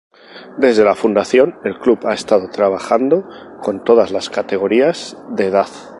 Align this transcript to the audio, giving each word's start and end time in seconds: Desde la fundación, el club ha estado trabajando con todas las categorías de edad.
Desde 0.57 0.83
la 0.83 0.95
fundación, 0.95 1.59
el 1.63 1.77
club 1.77 2.07
ha 2.07 2.15
estado 2.15 2.49
trabajando 2.49 3.29
con 3.61 3.83
todas 3.83 4.09
las 4.09 4.31
categorías 4.31 5.15
de 5.29 5.45
edad. 5.45 5.67